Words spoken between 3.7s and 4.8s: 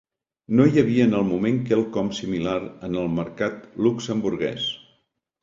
luxemburguès.